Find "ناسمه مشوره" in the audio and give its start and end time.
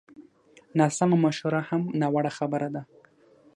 0.79-1.61